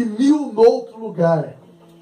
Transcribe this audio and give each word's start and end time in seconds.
que 0.00 0.22
mil 0.22 0.52
outro 0.56 0.98
lugar. 0.98 1.56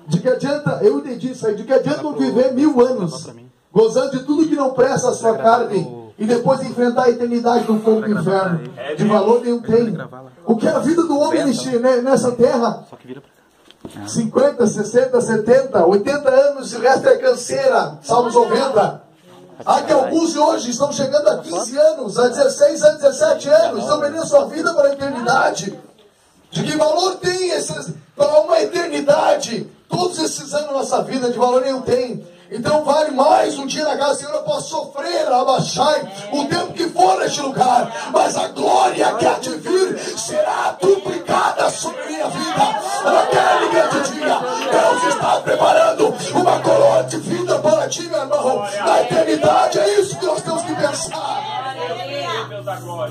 De 0.07 0.21
que 0.21 0.29
adianta, 0.29 0.79
eu 0.83 0.99
entendi 0.99 1.33
isso 1.33 1.47
aí, 1.47 1.55
de 1.55 1.65
que 1.65 1.73
adianta 1.73 2.03
eu 2.03 2.13
viver 2.13 2.53
mil 2.55 2.81
anos 2.81 3.29
gozando 3.71 4.11
de 4.11 4.25
tudo 4.25 4.49
que 4.49 4.57
não 4.57 4.71
presta 4.71 5.11
a 5.11 5.13
sua 5.13 5.37
carne 5.37 6.13
e 6.19 6.25
depois 6.25 6.63
enfrentar 6.63 7.05
a 7.05 7.11
eternidade 7.11 7.71
no 7.71 7.81
fogo 7.81 8.01
do 8.01 8.11
inferno. 8.11 8.61
De 8.97 9.05
valor 9.05 9.43
nenhum 9.43 9.61
tem. 9.61 9.97
O 10.47 10.57
que 10.57 10.67
é 10.67 10.71
a 10.71 10.79
vida 10.79 11.03
do 11.03 11.19
homem 11.19 11.45
né, 11.45 11.97
nessa 11.99 12.33
terra? 12.33 12.85
50, 14.07 14.67
60, 14.67 15.21
70, 15.21 15.87
80 15.87 16.29
anos, 16.29 16.73
o 16.73 16.81
resto 16.81 17.09
é 17.09 17.17
canseira. 17.19 17.99
Salmos 18.03 18.35
90. 18.35 19.03
Há 19.65 19.83
que 19.83 19.93
alguns 19.93 20.33
de 20.33 20.39
hoje 20.39 20.71
estão 20.71 20.93
chegando 20.93 21.29
a 21.29 21.39
15 21.39 21.77
anos, 21.77 22.19
a 22.19 22.29
16, 22.29 22.83
a 22.83 22.91
17 22.91 23.49
anos, 23.49 23.83
estão 23.83 24.01
vendendo 24.01 24.27
sua 24.27 24.47
vida 24.47 24.73
para 24.73 24.89
a 24.89 24.93
eternidade. 24.93 25.79
De 26.51 26.63
que 26.63 26.77
valor 26.77 27.17
tem 27.17 27.51
esses, 27.51 27.93
para 28.17 28.41
uma 28.41 28.61
eternidade? 28.61 29.67
Todos 29.89 30.19
esses 30.19 30.53
anos 30.55 30.67
da 30.67 30.73
nossa 30.73 31.03
vida, 31.03 31.31
de 31.31 31.39
valor 31.39 31.63
nenhum 31.63 31.83
tem. 31.83 32.27
Então 32.51 32.83
vale 32.83 33.11
mais 33.11 33.59
um 33.59 33.67
dia 33.67 33.85
na 33.85 33.97
casa 33.97 34.21
Senhor, 34.21 34.33
eu 34.33 34.43
posso 34.43 34.71
sofrer, 34.71 35.29
abaixar 35.31 36.01
o 36.33 36.47
tempo 36.47 36.73
que 36.73 36.89
for 36.89 37.19
neste 37.19 37.43
lugar, 37.43 38.11
mas 38.11 38.39
a 38.39 38.49
glória 38.49 39.13
que 39.17 39.27
há 39.27 39.35
de 39.35 39.51
vir 39.51 39.99
será 40.17 40.75
duplicada 40.81 41.69
sobre 41.69 42.07
minha 42.07 42.27
vida 42.29 42.81
naquele 43.05 43.71
grande 43.71 44.13
dia. 44.13 44.39
Deus 44.71 45.15
está 45.15 45.41
preparando 45.43 46.15
uma 46.35 46.59
coroa 46.61 47.05
de 47.05 47.19
vida 47.19 47.59
para 47.59 47.87
ti, 47.87 48.03
meu 48.09 48.21
irmão, 48.21 48.67
na 48.85 49.03
eternidade. 49.03 49.78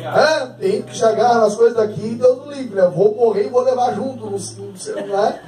É, 0.04 0.46
tem 0.60 0.82
que 0.82 0.96
chegar 0.96 1.36
nas 1.36 1.56
coisas 1.56 1.78
daqui, 1.78 2.16
Deus 2.16 2.40
do 2.40 2.52
livre. 2.52 2.80
Eu 2.80 2.92
vou 2.92 3.16
morrer 3.16 3.48
e 3.48 3.50
vou 3.50 3.64
levar 3.64 3.94
junto 3.94 4.26
no, 4.26 4.38
no 4.38 5.18
né? 5.18 5.42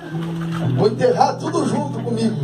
Vou 0.78 0.88
enterrar 0.88 1.38
tudo 1.38 1.66
junto 1.68 2.02
comigo. 2.04 2.36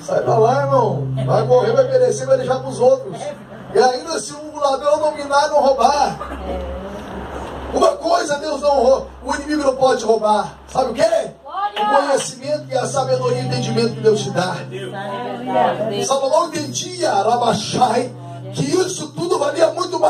Sai 0.00 0.20
pra 0.22 0.38
lá, 0.38 0.62
irmão. 0.62 1.08
Vai 1.26 1.44
morrer, 1.44 1.72
vai 1.72 1.88
perecer, 1.88 2.26
vai 2.26 2.36
deixar 2.36 2.60
pros 2.60 2.80
outros. 2.80 3.16
E 3.74 3.78
ainda 3.78 4.18
se 4.18 4.32
o 4.32 4.58
ladrão 4.58 4.98
dominar 4.98 5.46
e 5.46 5.50
não 5.50 5.60
roubar. 5.60 6.18
Uma 7.72 7.92
coisa 7.92 8.36
Deus 8.38 8.60
não 8.60 8.82
rouba, 8.82 9.06
o 9.24 9.34
inimigo 9.36 9.62
não 9.62 9.76
pode 9.76 10.04
roubar. 10.04 10.58
Sabe 10.66 10.90
o 10.90 10.94
quê? 10.94 11.30
O 11.44 11.96
conhecimento 11.96 12.64
e 12.68 12.76
a 12.76 12.84
sabedoria 12.84 13.42
e 13.42 13.46
entendimento 13.46 13.94
que 13.94 14.00
Deus 14.00 14.20
te 14.22 14.30
dá. 14.30 14.56
Salomão 16.04 16.48
entendia, 16.48 17.12
Rabachai, 17.12 18.12
que 18.52 18.64
isso 18.64 18.99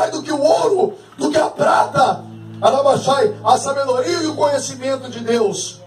mais 0.01 0.11
do 0.11 0.23
que 0.23 0.31
o 0.31 0.41
ouro, 0.41 0.93
do 1.17 1.29
que 1.29 1.37
a 1.37 1.49
prata. 1.49 2.23
Arabachai, 2.59 3.33
a 3.43 3.57
sabedoria 3.57 4.23
e 4.23 4.27
o 4.27 4.35
conhecimento 4.35 5.09
de 5.09 5.19
Deus. 5.19 5.79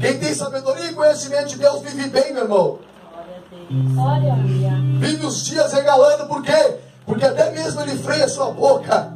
Quem 0.00 0.18
tem 0.18 0.34
sabedoria 0.34 0.90
e 0.90 0.94
conhecimento 0.94 1.48
de 1.48 1.56
Deus 1.56 1.80
vive 1.80 2.08
bem, 2.08 2.32
meu 2.32 2.44
irmão. 2.44 2.78
Vive 4.98 5.26
os 5.26 5.44
dias 5.44 5.72
regalando, 5.72 6.26
por 6.26 6.42
quê? 6.42 6.76
Porque 7.04 7.24
até 7.24 7.50
mesmo 7.50 7.80
ele 7.80 7.96
freia 7.98 8.24
a 8.24 8.28
sua 8.28 8.50
boca. 8.50 9.12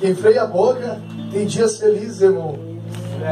Quem 0.00 0.14
freia 0.14 0.42
a 0.42 0.46
boca 0.46 1.00
tem 1.30 1.46
dias 1.46 1.78
felizes, 1.78 2.20
irmão. 2.20 2.58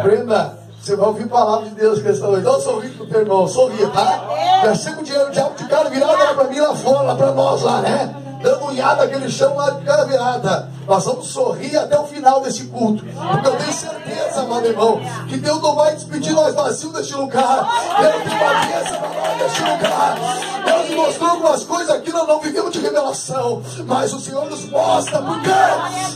Prenda. 0.02 0.58
Você 0.80 0.96
vai 0.96 1.08
ouvir 1.08 1.24
a 1.24 1.28
palavra 1.28 1.68
de 1.68 1.74
Deus 1.74 2.00
que 2.00 2.08
noite. 2.08 2.42
Dá 2.42 2.56
um 2.56 2.60
sorriso 2.60 2.94
pro 2.94 3.06
teu 3.06 3.20
irmão, 3.20 3.46
sorria, 3.46 3.88
tá? 3.88 4.62
Já 4.64 4.74
chega 4.74 5.00
o 5.00 5.04
dinheiro, 5.04 5.30
diabo 5.30 5.54
de 5.54 5.64
cara 5.64 5.90
virado 5.90 6.18
lá 6.18 6.34
pra 6.34 6.44
mim 6.44 6.58
lá 6.58 6.74
fora, 6.74 7.02
lá 7.02 7.14
pra 7.14 7.32
nós 7.32 7.62
lá, 7.62 7.82
né? 7.82 8.19
Dando 8.42 8.66
unhada 8.66 9.04
aquele 9.04 9.30
chão 9.30 9.54
lá 9.56 9.70
de 9.70 9.84
cara 9.84 10.04
virada. 10.04 10.68
Nós 10.86 11.04
vamos 11.04 11.26
sorrir 11.28 11.76
até 11.76 11.98
o 11.98 12.04
final 12.04 12.40
desse 12.40 12.64
culto. 12.64 13.04
Porque 13.04 13.46
eu 13.46 13.56
tenho 13.56 13.72
certeza, 13.72 14.40
amado 14.40 14.66
irmão, 14.66 15.00
que 15.28 15.36
Deus 15.36 15.62
não 15.62 15.74
vai 15.74 15.94
despedir 15.94 16.32
nós 16.32 16.54
vazios 16.54 16.92
deste 16.92 17.14
lugar. 17.14 17.68
Deus 18.00 18.14
tem 18.14 18.72
bênção 18.72 18.98
para 18.98 19.08
nós 19.08 19.38
deste 19.38 19.62
lugar. 19.62 20.18
Deus 20.64 20.96
mostrou 20.96 21.30
algumas 21.30 21.64
coisas 21.64 21.90
aqui, 21.90 22.10
nós 22.10 22.26
não 22.26 22.40
vivemos 22.40 22.72
de 22.72 22.80
revelação. 22.80 23.62
Mas 23.86 24.12
o 24.12 24.20
Senhor 24.20 24.48
nos 24.48 24.64
mostra, 24.68 25.20
porque 25.22 25.50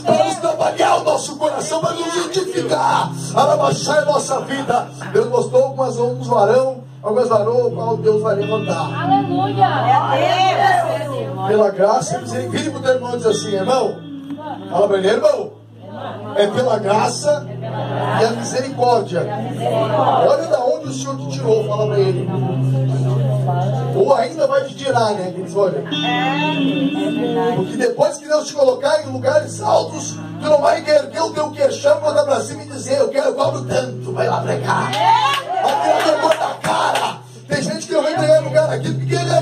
para 0.03 0.25
nos 0.25 0.35
trabalhar 0.35 0.95
o 0.97 1.03
nosso 1.03 1.35
coração, 1.37 1.79
para 1.79 1.93
nos 1.93 2.15
identificar, 2.15 3.11
para 3.33 3.55
baixar 3.55 3.99
a 3.99 4.05
nossa 4.05 4.41
vida. 4.41 4.89
Deus 5.13 5.29
mostrou 5.29 5.63
algumas, 5.63 5.97
alguns 5.97 6.27
varão 6.27 6.83
algumas 7.05 7.29
varões, 7.29 7.65
o 7.65 7.71
qual 7.71 7.97
Deus 7.97 8.21
vai 8.21 8.35
levantar. 8.35 9.03
Aleluia! 9.03 9.65
É 10.17 10.84
Pela 11.47 11.69
graça. 11.69 12.19
Vire 12.19 12.69
para 12.69 12.79
o 12.79 12.81
teu 12.81 12.93
irmão 12.93 13.13
e 13.13 13.17
diz 13.17 13.25
assim, 13.25 13.53
irmão. 13.53 13.97
Fala 14.69 14.87
para 14.87 14.97
ele, 14.97 15.07
irmão. 15.09 15.51
É 16.35 16.47
pela 16.47 16.77
graça 16.77 17.47
e 17.49 18.25
a 18.25 18.31
misericórdia. 18.31 19.25
Olha 20.27 20.47
da 20.47 20.59
onde 20.65 20.89
o 20.89 20.93
Senhor 20.93 21.17
te 21.17 21.29
tirou, 21.29 21.65
fala 21.67 21.87
para 21.87 21.99
ele. 21.99 22.29
Ou 23.95 24.13
ainda 24.13 24.45
vai 24.47 24.65
te 24.65 24.75
tirar, 24.75 25.11
né? 25.13 25.33
Olham. 25.55 25.83
Porque 27.55 27.77
depois 27.77 28.17
que 28.17 28.27
Deus 28.27 28.47
te 28.47 28.53
colocar 28.53 29.03
em 29.03 29.11
lugares 29.11 29.61
altos, 29.61 30.17
tu 30.41 30.49
não 30.49 30.59
vai 30.61 30.79
erguer 30.79 31.21
o 31.21 31.31
teu 31.31 31.49
queixão, 31.51 32.01
mandar 32.01 32.23
para 32.23 32.41
cima 32.41 32.63
e 32.63 32.65
dizer, 32.65 32.99
eu 32.99 33.07
quero 33.07 33.33
cobro 33.33 33.63
tanto, 33.63 34.11
vai 34.11 34.27
lá 34.27 34.41
pregar. 34.41 34.91
Vai 34.91 35.81
tirar 35.81 36.03
vergonha 36.03 36.37
da 36.37 36.55
cara. 36.61 37.17
Tem 37.47 37.61
gente 37.61 37.87
que 37.87 37.93
eu 37.93 38.03
venho 38.03 38.17
ganhar 38.17 38.41
lugar 38.41 38.69
aqui 38.69 38.91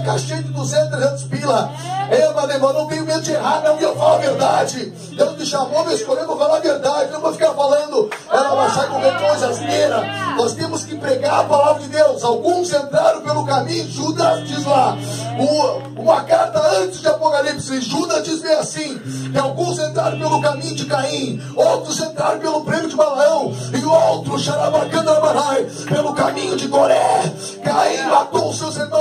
caixinha 0.04 0.44
de 0.44 0.50
200, 0.50 0.90
300 0.90 1.24
pila. 1.24 1.72
Eu, 2.12 2.34
meu 2.34 2.50
irmão, 2.50 2.74
não 2.74 2.88
tenho 2.88 3.06
medo 3.06 3.22
de 3.22 3.32
errar, 3.32 3.62
não, 3.64 3.80
e 3.80 3.84
eu 3.84 3.96
falo 3.96 4.16
a 4.16 4.18
verdade. 4.18 4.94
Deus 5.16 5.38
me 5.38 5.46
chamou, 5.46 5.86
me 5.86 5.94
escolheu, 5.94 6.28
vou 6.28 6.38
falar 6.38 6.58
a 6.58 6.60
verdade, 6.60 7.12
não 7.12 7.22
vou 7.22 7.34
ficar 7.34 7.54
falando, 7.54 8.10
ela 8.30 8.56
baixar 8.56 8.88
com 8.88 9.00
coisa 9.02 9.48
asneira. 9.48 10.04
Nós 10.38 10.54
temos 10.54 10.84
que 10.84 10.96
pregar 10.96 11.42
a 11.42 11.44
palavra 11.44 11.82
de 11.82 11.90
Deus. 11.90 12.24
Alguns 12.24 12.72
entraram 12.72 13.22
pelo 13.22 13.46
caminho, 13.46 13.90
Judas 13.90 14.48
diz 14.48 14.66
lá, 14.66 14.98
uma 15.96 16.24
carta 16.24 16.60
antes 16.78 17.00
de 17.02 17.08
Apocalipse, 17.08 17.82
Judas 17.82 18.24
diz 18.24 18.42
bem 18.42 18.54
assim: 18.54 19.00
que 19.32 19.38
alguns 19.38 19.80
entraram 19.80 20.20
pelo 20.20 20.42
caminho 20.42 20.76
de 20.76 20.86
Caim, 20.86 21.42
outros 21.56 22.00
entraram 22.00 22.40
pelo 22.40 22.64
prêmio 22.64 22.90
de 22.90 22.96
Balaão, 22.96 23.54
e 23.74 23.86
outros, 23.86 24.44
Xarabacandabarai, 24.44 25.66
pelo 25.88 26.14
caminho 26.14 26.56
de 26.56 26.68
Coré. 26.68 27.34
Caim 27.64 28.04
matou 28.10 28.54
seus 28.54 28.76
irmãos, 28.78 28.93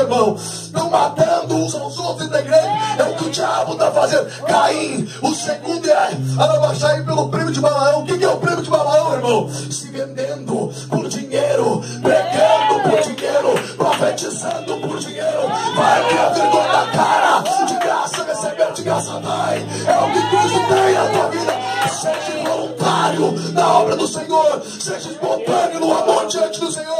irmão. 0.00 0.36
Estão 0.36 0.90
matando 0.90 1.54
uns 1.54 1.74
aos 1.74 1.98
outros 1.98 2.30
igreja, 2.40 2.68
é 2.98 3.02
o 3.02 3.14
que 3.14 3.24
o 3.24 3.30
diabo 3.30 3.72
está 3.72 3.90
fazendo. 3.90 4.26
Caim, 4.46 5.08
o 5.22 5.34
segundo 5.34 5.88
é 5.88 6.10
Arabaxai 6.38 7.02
pelo 7.02 7.28
prêmio 7.28 7.52
de 7.52 7.60
Balaão. 7.60 8.02
O 8.02 8.06
que 8.06 8.24
é 8.24 8.28
o 8.28 8.36
prêmio 8.36 8.62
de 8.62 8.70
Balaão, 8.70 9.14
irmão? 9.14 9.50
Se 9.70 9.88
vendendo 9.88 10.72
por 10.88 11.08
dinheiro, 11.08 11.82
pregando 12.02 12.88
por 12.88 13.00
dinheiro, 13.02 13.76
profetizando 13.76 14.76
por 14.80 14.98
dinheiro. 14.98 15.48
Vai 15.74 16.08
que 16.08 16.18
a 16.18 16.28
vergonha 16.30 16.68
da 16.68 16.86
cara, 16.92 17.64
de 17.66 17.74
graça 17.74 18.24
receber, 18.24 18.72
de 18.72 18.82
graça 18.82 19.20
vai. 19.20 19.58
É 19.58 19.98
o 19.98 20.12
que 20.12 20.30
Cristo 20.30 20.60
tem 20.68 20.94
na 20.94 21.08
tua 21.08 21.28
vida. 21.30 21.70
Seja 22.00 22.30
voluntário 22.44 23.32
na 23.52 23.78
obra 23.78 23.96
do 23.96 24.06
Senhor, 24.06 24.62
seja 24.80 25.10
espontâneo 25.10 25.80
no 25.80 25.96
amor 25.96 26.26
diante 26.26 26.60
do 26.60 26.72
Senhor, 26.72 26.99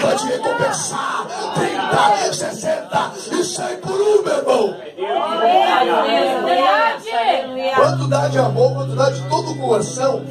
Vai 0.00 0.16
te 0.16 0.26
recompensar. 0.26 1.26
30, 1.54 2.32
60 2.32 3.12
e 3.32 3.44
100 3.44 3.76
por 3.78 4.00
um, 4.00 4.22
meu 4.22 4.36
irmão. 4.36 4.76
Quanto 7.74 8.08
dá 8.08 8.28
de 8.28 8.38
amor, 8.38 8.74
quanto 8.74 8.94
dá 8.94 9.10
de 9.10 9.20
todo 9.28 9.52
o 9.52 9.58
coração 9.58 10.22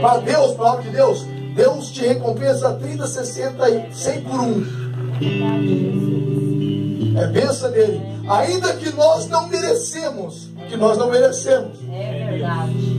para 0.00 0.18
Deus, 0.18 0.54
para 0.54 0.66
a 0.66 0.72
obra 0.72 0.82
de 0.82 0.90
Deus, 0.90 1.24
Deus 1.54 1.90
te 1.90 2.06
recompensa 2.06 2.72
30, 2.74 3.06
60 3.06 3.70
e 3.70 3.92
100 3.92 4.20
por 4.22 4.40
um. 4.40 4.64
É 7.20 7.26
bênção 7.26 7.70
dele. 7.70 8.00
Ainda 8.28 8.74
que 8.74 8.90
nós 8.90 9.28
não 9.28 9.48
merecemos, 9.48 10.48
que 10.68 10.76
nós 10.76 10.96
não 10.98 11.10
merecemos. 11.10 11.78
É 11.90 12.28
verdade. 12.30 12.96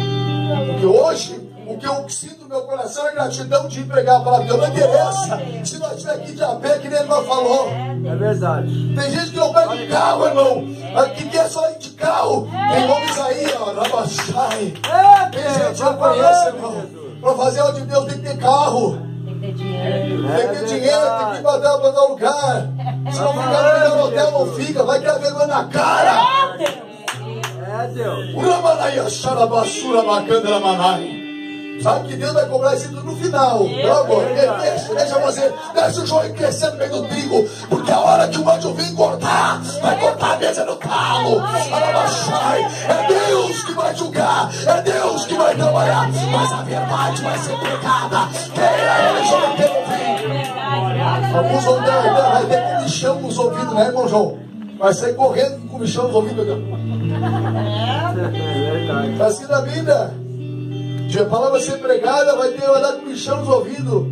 Porque 0.72 0.86
hoje, 0.86 1.40
o 1.68 1.78
que 1.78 1.88
eu 1.88 2.10
sinto 2.10 2.42
no 2.42 2.50
meu 2.50 2.62
coração 2.64 3.08
é 3.08 3.12
gratidão 3.14 3.68
de 3.68 3.84
pregar 3.84 4.18
a 4.18 4.20
palavra 4.22 4.46
de 4.46 4.52
Deus. 4.52 4.62
Não 4.62 4.76
interessa 4.76 5.42
aqui 6.12 6.32
de 6.34 6.44
a 6.44 6.56
pé, 6.56 6.78
que 6.80 6.88
nem 6.88 7.00
ele 7.00 7.08
falou. 7.08 7.70
É 7.70 8.16
verdade. 8.16 8.96
Tem 8.96 9.12
gente 9.12 9.32
que 9.32 9.38
não 9.38 9.54
pega 9.54 9.78
de 9.78 9.88
carro, 9.88 10.26
irmão. 10.28 10.68
Que 11.16 11.30
quer 11.30 11.50
só 11.50 11.70
ir 11.72 11.78
de 11.80 11.90
carro. 11.92 12.50
Tem 12.74 12.88
nomes 12.88 13.20
aí, 13.20 13.54
ó. 13.60 13.66
Rabachai. 13.74 14.74
Tem 15.32 15.54
gente 15.54 15.78
que 15.78 15.84
não 15.84 15.98
conhece, 15.98 16.48
irmão. 16.48 16.84
Para 17.22 17.36
fazer 17.36 17.62
o 17.62 17.72
de 17.74 17.82
Deus 17.82 18.06
tem 18.06 18.20
que 18.20 18.30
ter 18.30 18.38
carro. 18.38 18.98
Tem 19.26 19.36
que 19.36 19.42
ter 19.42 19.54
dinheiro. 19.54 20.28
Tem 20.28 20.48
que 20.48 20.56
ter 20.56 20.66
dinheiro, 20.66 21.02
tem 21.20 21.30
que 21.32 21.38
ir 21.38 21.42
para 21.42 21.58
dar 21.58 22.02
lugar. 22.08 22.68
Se 23.12 23.20
não 23.20 23.34
ficar 23.34 23.90
no 23.90 24.04
hotel, 24.06 24.32
não 24.32 24.54
fica. 24.54 24.84
Vai 24.84 25.00
criar 25.00 25.18
vergonha 25.18 25.48
na 25.48 25.64
cara. 25.66 26.58
É 27.72 27.88
Deus. 27.88 28.34
Uramanaya 28.36 29.10
Sharabassura 29.10 30.04
Makandra 30.04 30.60
Manai. 30.60 31.29
Sabe 31.82 32.10
que 32.10 32.16
Deus 32.18 32.34
vai 32.34 32.46
cobrar 32.46 32.76
isso 32.76 32.90
tudo 32.90 33.04
no 33.04 33.16
final. 33.16 33.64
Meu 33.64 33.98
amor, 33.98 34.26
deixa, 34.26 34.94
deixa 34.94 35.20
você, 35.20 35.54
deixa 35.74 36.02
o 36.02 36.06
joio 36.06 36.34
crescer 36.34 36.72
no 36.72 36.78
meio 36.78 36.92
do 36.92 37.08
trigo, 37.08 37.50
porque 37.70 37.92
a 37.92 38.00
hora 38.00 38.28
que 38.28 38.40
o 38.40 38.50
anjo 38.50 38.74
vir 38.74 38.94
cortar, 38.96 39.62
vai 39.82 40.00
cortar 40.00 40.34
a 40.34 40.38
mesa 40.38 40.66
no 40.66 40.76
talo. 40.76 41.42
É 42.88 43.08
Deus 43.08 43.64
que 43.64 43.74
vai 43.74 43.96
julgar, 43.96 44.50
é 44.68 44.82
Deus 44.82 45.26
que 45.26 45.36
vai 45.36 45.56
trabalhar, 45.56 46.10
mas 46.32 46.52
a 46.52 46.62
verdade 46.64 47.22
vai 47.22 47.38
ser 47.40 47.58
pregada. 47.58 48.30
Queira 48.54 49.18
ele, 49.18 49.28
só 49.28 49.40
vai 49.40 49.56
ter 49.56 49.72
ouvido. 49.72 51.38
Alguns 51.38 51.64
vão 51.64 51.84
ter, 51.84 52.14
vai 52.14 52.46
ter 52.46 52.76
comichão 52.76 53.22
nos 53.22 53.38
ouvidos, 53.38 53.74
né, 53.74 53.86
irmão 53.86 54.08
João? 54.08 54.40
Vai 54.78 54.94
sair 54.94 55.14
correndo 55.14 55.62
com 55.62 55.68
comichão 55.68 56.06
nos 56.06 56.16
ouvidos. 56.16 56.46
Está 59.14 59.26
assim 59.28 59.46
na 59.46 59.62
Bíblia. 59.62 60.19
Se 61.10 61.20
a 61.20 61.26
palavra 61.26 61.52
vai 61.52 61.62
ser 61.62 61.80
pregada, 61.80 62.36
vai 62.36 62.52
ter, 62.52 62.68
vai 62.68 62.82
dar 62.82 62.94
comichão 62.94 63.40
nos 63.40 63.50
ouvidos. 63.50 64.08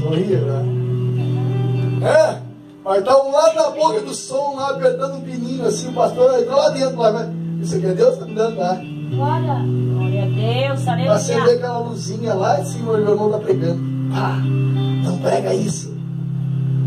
Sorria, 0.00 0.40
né? 0.40 0.64
É, 2.02 2.38
vai 2.82 2.98
estar 2.98 3.16
um 3.22 3.30
lado 3.30 3.54
da 3.54 3.70
boca 3.70 4.00
do 4.00 4.12
som 4.12 4.56
lá, 4.56 4.70
apertando 4.70 5.18
um 5.18 5.20
pininho 5.20 5.64
assim, 5.64 5.90
o 5.90 5.92
pastor 5.92 6.30
vai 6.30 6.44
lá 6.44 6.70
dentro 6.70 6.98
lá, 6.98 7.10
vai. 7.12 7.28
Isso 7.60 7.76
aqui 7.76 7.86
é 7.86 7.92
Deus 7.92 8.16
que 8.16 8.22
está 8.22 8.26
me 8.26 8.34
dando, 8.34 8.56
tá? 8.56 8.74
Glória. 9.14 9.64
Glória 9.94 10.22
a 10.24 10.26
Deus, 10.26 10.88
aleluia. 10.88 11.12
Acender 11.12 11.56
aquela 11.56 11.78
luzinha 11.78 12.34
lá 12.34 12.60
em 12.60 12.64
cima, 12.64 12.92
o 12.92 12.96
meu 12.96 13.10
irmão 13.10 13.26
está 13.26 13.38
pregando. 13.38 13.80
Ah, 14.12 14.40
não 15.04 15.18
prega 15.18 15.54
isso. 15.54 15.94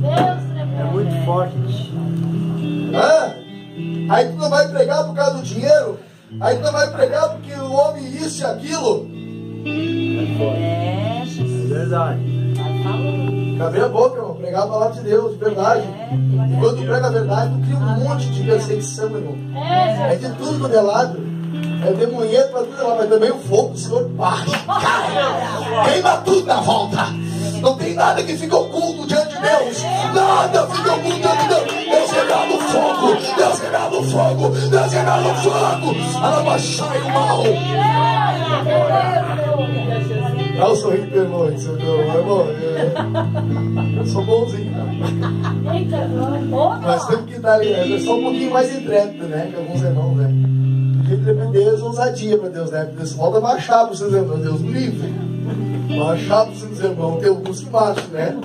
Deus, 0.02 0.18
É 0.18 0.84
muito 0.92 1.26
forte. 1.26 1.56
É? 2.94 3.44
Aí 4.10 4.30
tu 4.30 4.36
não 4.36 4.50
vai 4.50 4.68
pregar 4.68 5.06
por 5.06 5.16
causa 5.16 5.38
do 5.38 5.44
dinheiro? 5.44 6.00
Não 6.40 6.72
vai 6.72 6.92
pregar 6.92 7.30
porque 7.30 7.54
o 7.54 7.72
homem 7.72 8.06
isso 8.08 8.42
e 8.42 8.46
aquilo? 8.46 9.08
É, 9.66 11.24
É 11.24 11.74
verdade. 11.74 12.22
Abre 13.66 13.82
a 13.82 13.88
boca, 13.88 14.18
irmão. 14.18 14.36
Pregar 14.36 14.64
a 14.64 14.68
palavra 14.68 14.94
de 14.96 15.02
Deus, 15.10 15.34
de 15.34 15.38
verdade. 15.38 15.84
E 16.12 16.60
quando 16.60 16.78
tu 16.78 16.86
prega 16.86 17.08
a 17.08 17.10
verdade, 17.10 17.54
tu 17.54 17.62
cria 17.66 17.78
um 17.78 18.04
monte 18.04 18.26
de 18.28 18.44
perseguição, 18.44 19.06
irmão. 19.06 19.36
É, 19.56 20.14
É 20.14 20.16
de 20.16 20.30
tudo 20.36 20.60
quando 20.60 20.76
é 20.76 20.82
lado. 20.82 21.34
É 21.88 21.92
demonheiro 21.94 22.48
pra 22.50 22.62
tudo 22.62 22.88
lá, 22.88 22.96
mas 22.98 23.10
também 23.10 23.32
o 23.32 23.38
fogo 23.40 23.70
do 23.70 23.78
Senhor 23.80 24.08
bate. 24.10 24.52
Cai. 24.66 25.86
Queima 25.94 26.18
tudo 26.18 26.46
na 26.46 26.62
volta. 26.62 27.06
Não 27.62 27.76
tem 27.78 27.94
nada 27.94 28.24
que 28.24 28.36
fica 28.36 28.58
oculto 28.58 29.06
diante 29.08 29.36
de 29.36 29.42
Deus. 29.42 29.84
Nada 30.14 30.68
fica 30.68 30.94
oculto 30.94 31.20
diante 31.20 31.42
de 31.44 31.48
Deus. 31.48 31.83
Deus 32.34 32.34
revela 32.34 32.56
o 32.56 32.60
fogo. 32.60 33.14
Deus 33.36 33.60
revela 33.60 34.00
o 34.00 34.04
fogo. 34.04 34.50
Deus 34.70 34.94
revela 34.94 35.32
o 35.32 35.36
fogo. 35.36 35.96
Alabachai 36.24 37.02
o 37.02 37.10
mal. 37.12 37.44
Dá 40.58 40.72
um 40.72 40.76
sorriso 40.76 41.16
irmão, 41.16 41.44
aí, 41.44 41.60
seu 41.60 41.78
irmão. 41.78 42.48
Eu, 43.96 43.98
eu 43.98 44.06
sou 44.06 44.24
bonzinho, 44.24 44.72
tá? 44.72 44.84
Glória. 46.50 46.88
Nós 46.88 47.08
temos 47.08 47.26
que 47.26 47.40
dar 47.40 47.66
é 47.66 48.00
só 48.00 48.18
um 48.18 48.24
pouquinho 48.24 48.52
mais 48.52 48.76
intrépido, 48.76 49.26
né? 49.26 49.52
Que 49.52 49.60
alguns 49.60 49.82
irmãos, 49.82 50.16
né? 50.16 50.30
Porque 51.00 51.18
trepidez, 51.18 51.82
ousadia 51.82 52.38
para 52.38 52.50
Deus, 52.50 52.72
né? 52.72 52.86
Porque 52.86 53.06
se 53.06 53.16
volta 53.16 53.42
baixar 53.42 53.86
para 53.86 53.96
seus 53.96 54.14
irmãos, 54.14 54.42
Deus 54.42 54.62
me 54.62 54.72
livre. 54.72 55.14
Baixar 56.00 56.46
para 56.46 56.56
seus 56.56 56.80
irmãos, 56.80 57.20
tem 57.20 57.30
alguns 57.30 57.60
que 57.60 57.70
baixam, 57.70 58.08
né? 58.12 58.38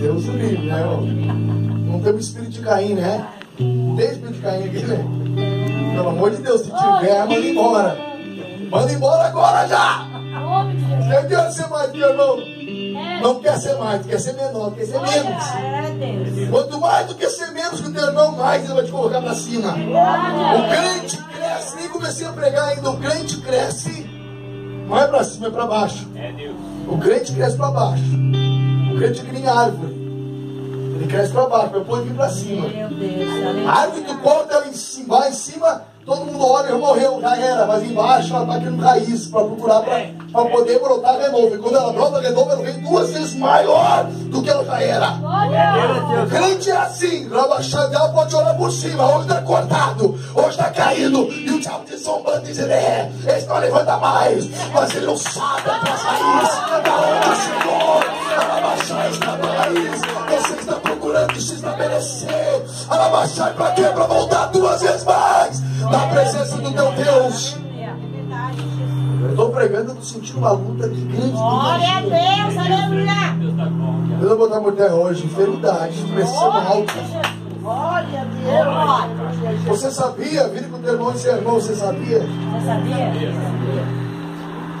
Deus 0.00 0.24
me 0.26 0.36
livre, 0.36 0.66
né, 0.66 0.80
irmão? 0.80 1.57
Não 1.88 2.00
temos 2.00 2.26
espírito 2.26 2.50
de 2.50 2.60
Caim, 2.60 2.94
né? 2.94 3.26
Não 3.58 3.96
tem 3.96 4.06
espírito 4.06 4.34
de 4.34 4.40
Caim 4.40 4.64
aqui, 4.64 4.82
né? 4.84 5.94
Pelo 5.94 6.10
amor 6.10 6.30
de 6.30 6.42
Deus, 6.42 6.60
se 6.60 6.70
tiver, 6.70 7.18
manda 7.20 7.40
embora. 7.40 7.98
Manda 8.70 8.92
embora 8.92 9.26
agora 9.26 9.66
já! 9.66 10.06
Eu 11.10 11.26
quero 11.26 11.52
ser 11.52 11.66
mais, 11.68 11.92
meu 11.92 12.08
irmão. 12.10 12.38
É. 12.38 13.20
Não 13.22 13.40
quer 13.40 13.56
ser 13.58 13.76
mais, 13.76 14.04
quer 14.04 14.20
ser 14.20 14.34
menor, 14.34 14.72
quer 14.72 14.84
ser 14.84 15.00
menos. 15.00 15.44
É, 15.56 16.24
Deus. 16.34 16.50
Quanto 16.50 16.80
mais 16.80 17.06
do 17.06 17.14
que 17.14 17.28
ser 17.28 17.50
menos 17.52 17.80
que 17.80 17.88
o 17.88 17.92
teu 17.92 18.04
irmão, 18.04 18.32
mais 18.32 18.64
ele 18.64 18.74
vai 18.74 18.84
te 18.84 18.90
colocar 18.90 19.20
para 19.20 19.34
cima. 19.34 19.72
O 19.72 20.68
crente 20.68 21.16
cresce, 21.16 21.76
nem 21.76 21.88
comecei 21.88 22.26
a 22.26 22.32
pregar 22.32 22.68
ainda. 22.68 22.90
O 22.90 22.98
crente 22.98 23.40
cresce, 23.40 24.06
não 24.86 24.98
é 24.98 25.06
para 25.06 25.24
cima, 25.24 25.46
é 25.46 25.50
para 25.50 25.66
baixo. 25.66 26.06
O 26.86 26.98
crente 26.98 27.32
cresce 27.32 27.56
para 27.56 27.70
baixo. 27.70 28.04
O 28.92 28.98
crente 28.98 29.20
é 29.20 29.24
que 29.24 29.32
nem 29.32 29.46
árvore. 29.46 30.07
Ele 30.98 31.06
cresce 31.06 31.32
para 31.32 31.46
baixo, 31.46 31.68
para 31.70 31.78
depois 31.78 32.04
vir 32.04 32.14
para 32.14 32.28
cima. 32.28 32.66
Deus, 32.68 33.68
A 33.68 33.72
árvore 33.72 34.02
tu 34.02 34.18
corta 34.18 34.54
ela 34.54 34.66
em 34.66 34.72
cima, 34.72 35.18
vai 35.20 35.28
em 35.28 35.32
cima, 35.32 35.82
todo 36.04 36.24
mundo 36.24 36.44
olha, 36.44 36.70
já 36.70 36.76
morreu, 36.76 37.20
já 37.20 37.36
era. 37.36 37.66
Mas 37.66 37.84
embaixo 37.84 38.34
ela 38.34 38.42
está 38.42 38.58
criando 38.58 38.82
raiz 38.82 39.26
para 39.26 39.44
procurar 39.44 39.82
para 40.32 40.44
poder 40.50 40.80
brotar 40.80 41.18
de 41.20 41.28
novo. 41.28 41.54
E 41.54 41.58
quando 41.58 41.76
ela 41.76 41.92
brota 41.92 42.20
de 42.20 42.30
novo, 42.30 42.50
ela 42.50 42.62
vem 42.62 42.80
duas 42.80 43.10
vezes 43.10 43.36
maior 43.36 44.06
do 44.06 44.42
que 44.42 44.50
ela 44.50 44.64
já 44.64 44.82
era. 44.82 45.18
Crente 46.28 46.70
é 46.70 46.76
assim, 46.76 47.28
Rabachandel 47.28 48.08
pode 48.08 48.34
olhar 48.34 48.56
por 48.56 48.72
cima, 48.72 49.14
hoje 49.14 49.28
está 49.28 49.40
cortado, 49.42 50.18
hoje 50.34 50.48
está 50.48 50.70
caído, 50.70 51.28
e 51.32 51.50
o 51.50 51.60
diabo 51.60 51.84
diz 51.88 52.02
zombando, 52.02 52.40
diz 52.42 52.58
ele 52.58 52.72
é, 52.72 53.08
esse 53.24 53.46
não 53.46 53.58
levanta 53.58 53.96
mais, 53.98 54.48
mas 54.72 54.94
ele 54.96 55.06
não 55.06 55.16
sabe 55.16 55.70
a 55.70 55.74
raiz, 55.74 56.48
da 56.82 56.96
onde 56.96 57.28
o 57.28 57.36
Senhor, 57.36 58.17
Alabachai 58.38 59.10
está 59.10 59.36
raiz, 59.36 60.00
você 60.30 60.54
está 60.54 60.74
procurando 60.74 61.40
se 61.40 61.54
estabelecer, 61.54 62.64
Alabachai 62.88 63.52
para 63.54 63.72
quê? 63.72 63.82
Para 63.82 64.06
voltar 64.06 64.46
duas 64.46 64.80
vezes 64.80 65.04
mais, 65.04 65.60
na 65.80 66.06
presença 66.06 66.56
do 66.58 66.72
teu 66.72 66.92
Deus. 66.92 67.56
Eu 69.20 69.30
estou 69.30 69.50
pregando, 69.50 69.90
eu 69.90 69.94
estou 69.98 70.04
sentindo 70.04 70.38
uma 70.38 70.52
luta 70.52 70.86
aqui 70.86 71.00
grande. 71.00 71.30
Glória 71.32 71.88
a 71.88 72.00
Deus, 72.00 72.56
aleluia. 72.56 73.18
Eu 74.20 74.36
vou 74.36 74.48
botar 74.48 74.72
terra 74.72 74.94
hoje, 74.94 75.26
enfermidade, 75.26 76.02
pressão 76.12 76.52
alta. 76.52 76.92
Glória 77.60 78.20
a 78.20 79.06
Deus. 79.06 79.62
Você 79.66 79.90
sabia, 79.90 80.48
vira 80.48 80.68
com 80.68 80.76
o 80.76 80.80
teu 80.80 80.94
irmão 80.94 81.12
e 81.12 81.18
seu 81.18 81.36
irmão, 81.36 81.54
você 81.54 81.74
sabia 81.74 82.20
Você 82.20 82.66
sabia? 82.66 83.12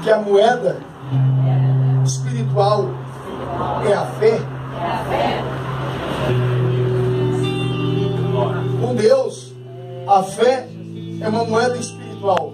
que 0.02 0.10
a 0.10 0.18
moeda 0.18 0.76
espiritual 2.04 2.88
é 3.88 3.94
a 3.94 4.06
fé? 4.06 4.40
Com 8.80 8.94
Deus, 8.94 9.52
a 10.06 10.22
fé 10.22 10.68
é 11.20 11.28
uma 11.28 11.44
moeda 11.44 11.76
espiritual. 11.76 12.52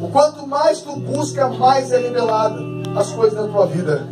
O 0.00 0.08
quanto 0.08 0.46
mais 0.46 0.80
tu 0.80 0.96
busca, 0.96 1.48
mais 1.48 1.92
é 1.92 1.98
revelado 1.98 2.82
as 2.96 3.12
coisas 3.12 3.38
da 3.38 3.46
tua 3.50 3.66
vida. 3.66 4.06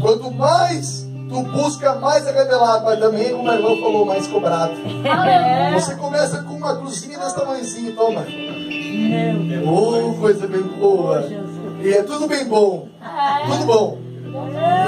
Quanto 0.00 0.30
mais 0.30 1.06
tu 1.28 1.42
busca, 1.42 1.96
mais 1.96 2.26
é 2.26 2.32
revelado, 2.32 2.84
mas 2.84 2.98
também, 2.98 3.30
como 3.30 3.50
a 3.50 3.54
irmã 3.54 3.68
falou, 3.80 4.06
mais 4.06 4.26
cobrado. 4.26 4.74
É. 5.04 5.72
Você 5.74 5.94
começa 5.96 6.42
com 6.42 6.54
uma 6.54 6.76
cruzinha 6.76 7.18
desse 7.18 7.34
tamanhozinho, 7.34 7.94
toma. 7.94 8.24
Oh, 9.66 10.14
coisa 10.20 10.46
bem 10.46 10.62
boa. 10.62 11.24
E 11.82 11.90
é 11.90 12.02
tudo 12.02 12.26
bem 12.26 12.44
bom. 12.46 12.88
Tudo 13.46 13.64
bom. 13.66 14.07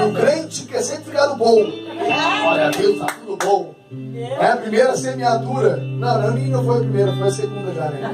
O 0.07 0.13
crente 0.13 0.63
quer 0.65 0.81
sempre 0.81 1.05
ficar 1.05 1.27
no 1.27 1.35
bom. 1.35 1.55
Glória 1.55 2.67
a 2.67 2.71
Deus, 2.71 2.99
tá 2.99 3.07
tudo 3.25 3.37
bom. 3.37 3.75
É 3.93 4.47
a 4.47 4.57
primeira 4.57 4.95
semeadura. 4.95 5.77
Não, 5.77 6.21
não, 6.21 6.31
nem 6.31 6.47
não 6.47 6.63
foi 6.63 6.77
a 6.77 6.79
primeira, 6.79 7.13
foi 7.13 7.27
a 7.27 7.31
segunda 7.31 7.73
já, 7.73 7.89
né? 7.89 8.11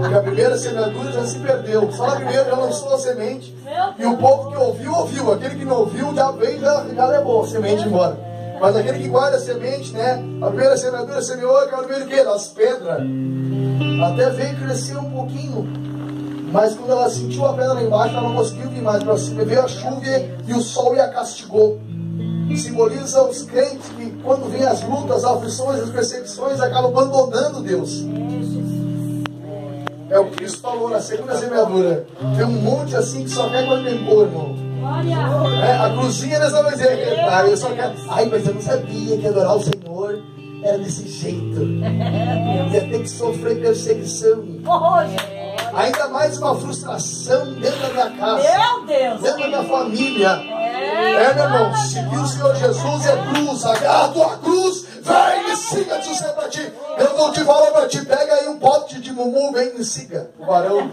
Porque 0.00 0.14
a 0.14 0.22
primeira 0.22 0.56
semeadura 0.56 1.12
já 1.12 1.24
se 1.24 1.38
perdeu. 1.38 1.92
Só 1.92 2.06
a 2.06 2.16
primeira 2.16 2.44
já 2.44 2.56
lançou 2.56 2.94
a 2.94 2.98
semente. 2.98 3.54
E 3.98 4.06
o 4.06 4.16
povo 4.16 4.50
que 4.50 4.56
ouviu, 4.56 4.94
ouviu. 4.94 5.32
Aquele 5.32 5.56
que 5.56 5.64
não 5.64 5.80
ouviu, 5.80 6.14
já 6.14 6.30
veio, 6.30 6.60
já, 6.60 6.84
já 6.94 7.06
levou 7.06 7.42
a 7.42 7.46
semente 7.46 7.86
embora. 7.86 8.18
Mas 8.60 8.74
aquele 8.74 8.98
que 8.98 9.08
guarda 9.08 9.36
a 9.36 9.40
semente, 9.40 9.92
né? 9.92 10.22
A 10.42 10.46
primeira 10.46 10.76
semeadura 10.76 11.22
semeou, 11.22 11.54
caiu 11.68 11.82
no 11.82 11.88
meio 11.88 12.04
do 12.04 12.06
quê? 12.08 12.24
Das 12.24 12.48
pedras. 12.48 13.02
Até 14.04 14.30
veio 14.30 14.56
crescer 14.56 14.96
um 14.96 15.10
pouquinho. 15.10 15.87
Mas 16.50 16.74
quando 16.74 16.90
ela 16.90 17.10
sentiu 17.10 17.44
a 17.46 17.52
pedra 17.52 17.74
lá 17.74 17.82
embaixo, 17.82 18.16
ela 18.16 18.28
não 18.28 18.36
conseguiu 18.36 18.70
vir 18.70 18.82
mais 18.82 19.02
para 19.02 19.16
cima. 19.16 19.44
Veio 19.44 19.62
a 19.62 19.68
chuva 19.68 20.02
e 20.46 20.52
o 20.52 20.60
sol 20.60 20.94
e 20.94 21.00
a 21.00 21.08
castigou. 21.08 21.78
Simboliza 22.56 23.22
os 23.22 23.42
crentes 23.42 23.88
que, 23.96 24.10
quando 24.22 24.50
vêm 24.50 24.64
as 24.64 24.82
lutas, 24.82 25.24
as 25.24 25.24
aflições, 25.24 25.80
as 25.80 25.90
perseguições, 25.90 26.60
acabam 26.60 26.90
abandonando 26.90 27.62
Deus. 27.62 28.04
É 30.10 30.18
o 30.18 30.24
que 30.30 30.36
Cristo 30.36 30.60
falou 30.60 30.88
na 30.88 31.00
segunda 31.00 31.36
semeadura. 31.36 32.06
Tem 32.36 32.46
um 32.46 32.62
monte 32.62 32.96
assim 32.96 33.24
que 33.24 33.30
só 33.30 33.48
quer 33.50 33.66
quando 33.66 33.84
vem 33.84 34.02
boa, 34.04 34.24
irmão. 34.24 34.56
É, 35.62 35.72
a 35.72 35.90
cruzinha 35.90 36.40
dessa 36.40 36.62
vez 36.62 36.80
é 36.80 37.46
eu 37.46 37.56
só 37.56 37.68
quero. 37.70 37.92
Ai, 38.08 38.26
mas 38.26 38.46
eu 38.46 38.54
não 38.54 38.62
sabia 38.62 39.18
que 39.18 39.26
adorar 39.26 39.56
o 39.56 39.62
Senhor 39.62 40.22
era 40.64 40.78
desse 40.78 41.06
jeito. 41.08 41.60
Ia 42.72 42.80
ter 42.80 43.02
que 43.02 43.08
sofrer 43.08 43.60
perseguição. 43.60 44.42
Ainda 45.74 46.08
mais 46.08 46.38
uma 46.38 46.54
frustração 46.58 47.52
dentro 47.54 47.80
da 47.80 47.88
minha 47.88 48.10
casa, 48.18 48.42
Meu 48.42 48.86
Deus. 48.86 49.20
dentro 49.20 49.40
da 49.40 49.46
minha 49.48 49.64
família. 49.64 50.28
É, 50.30 51.34
meu 51.34 51.44
irmão, 51.44 51.76
seguir 51.76 52.16
o 52.18 52.26
Senhor 52.26 52.54
Jesus 52.56 53.06
é 53.06 53.16
cruz, 53.32 53.64
agarra 53.66 54.04
a 54.06 54.08
tua 54.08 54.38
cruz, 54.38 54.84
vem 55.02 55.52
e 55.52 55.56
siga 55.56 56.00
Jesus 56.00 56.22
é 56.22 56.32
para 56.32 56.48
ti. 56.48 56.72
Eu 56.98 57.16
dou 57.16 57.30
de 57.32 57.42
valor 57.44 57.70
para 57.72 57.86
ti, 57.88 58.04
pega 58.04 58.34
aí 58.34 58.48
um 58.48 58.58
pote 58.58 59.00
de 59.00 59.12
Mumu, 59.12 59.52
vem 59.52 59.74
me 59.74 59.84
siga, 59.84 60.30
o 60.38 60.46
varão. 60.46 60.86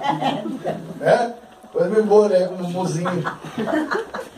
né? 0.99 1.33
Depois 1.63 1.91
me 1.91 1.99
embora, 1.99 2.39
né, 2.39 2.47
com 2.47 2.55
o 2.55 2.63
Mumuzinho. 2.63 3.23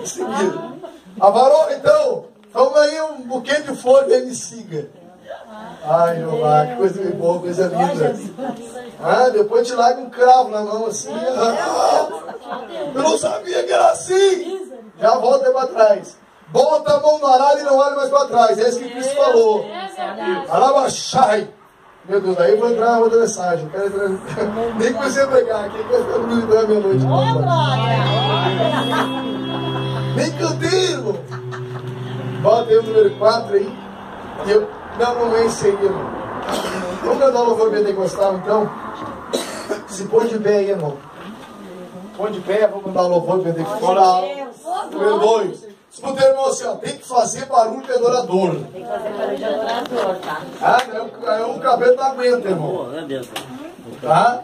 Seguido. 0.06 0.74
A 1.20 1.30
varão, 1.30 1.72
então, 1.72 2.26
toma 2.54 2.80
aí 2.82 3.02
um 3.02 3.22
buquê 3.24 3.62
de 3.62 3.76
flor, 3.76 4.06
vem 4.06 4.26
me 4.26 4.36
siga. 4.36 4.90
Ai, 5.90 6.20
Jeová, 6.20 6.66
que 6.66 6.76
coisa 6.76 7.12
boa, 7.16 7.40
coisa 7.40 7.68
linda. 7.68 8.16
Ah, 9.02 9.30
depois 9.30 9.68
te 9.68 9.74
larga 9.74 10.02
um 10.02 10.10
cravo 10.10 10.50
na 10.50 10.62
mão 10.62 10.88
assim. 10.88 11.14
Ah, 11.14 12.08
eu 12.94 13.02
não 13.02 13.18
sabia 13.18 13.64
que 13.64 13.72
era 13.72 13.92
assim. 13.92 14.70
Já 15.00 15.16
volta 15.18 15.52
para 15.52 15.68
trás. 15.68 16.18
Bota 16.50 16.94
a 16.94 17.00
mão 17.00 17.20
no 17.20 17.28
arado 17.28 17.60
e 17.60 17.64
não 17.64 17.78
olha 17.78 17.96
mais 17.96 18.10
para 18.10 18.26
trás. 18.26 18.58
É 18.58 18.70
isso 18.70 18.80
que 18.80 18.90
Cristo 18.90 19.16
falou. 19.16 19.66
Alabachai. 20.50 21.50
Meu 22.08 22.22
Deus, 22.22 22.40
aí 22.40 22.52
eu 22.52 22.60
vou 22.60 22.70
entrar 22.70 22.92
na 22.92 23.00
outra 23.00 23.20
mensagem. 23.20 23.68
Quero 23.70 23.86
entrar... 23.88 24.10
Nem 24.80 24.94
comecei 24.94 25.24
a 25.24 25.28
pregar 25.28 25.66
aqui, 25.66 25.84
que 25.84 25.94
eu 25.94 26.06
ficar 26.06 26.20
me 26.20 26.42
à 26.42 26.68
meia-noite. 26.68 27.06
Nem 30.16 30.32
cantei, 30.32 30.92
irmão. 30.92 31.20
Bota 32.42 32.70
aí 32.70 32.78
o 32.78 32.84
número 32.84 33.18
4 33.18 33.56
aí. 33.56 33.78
Eu... 34.48 34.77
Não, 35.00 35.16
não 35.16 35.36
é 35.36 35.46
esse 35.46 35.68
aí, 35.68 35.74
irmão. 35.74 36.06
Vamos 37.04 37.20
cantar 37.20 37.42
o 37.42 37.46
louvor 37.46 37.72
pentecostal, 37.72 38.36
então? 38.36 38.70
Se 39.88 40.06
põe 40.06 40.28
de 40.28 40.40
pé 40.40 40.58
aí, 40.58 40.70
irmão. 40.72 40.98
Põe 42.16 42.32
de 42.32 42.40
pé, 42.42 42.68
vamos 42.68 42.86
cantar 42.86 43.04
o 43.04 43.08
louvor 43.08 43.40
pentecostal. 43.40 44.24
2. 44.92 45.68
Escuta, 45.92 46.26
irmão, 46.26 46.46
assim, 46.46 46.66
ó, 46.66 46.76
tem 46.76 46.98
que 46.98 47.06
fazer 47.06 47.46
barulho 47.46 47.82
de 47.82 47.92
adorador. 47.92 48.56
Tem 48.72 48.84
que 48.84 48.88
fazer 48.88 49.10
barulho 49.10 49.38
de 49.38 49.46
adorador, 49.46 50.16
tá? 50.18 50.42
Ah, 50.62 50.78
é 50.94 51.02
o, 51.02 51.32
é 51.32 51.46
o 51.46 51.60
cabelo 51.60 51.96
da 51.96 52.06
aguenta, 52.08 52.50
irmão. 52.50 52.88
Tá? 54.02 54.44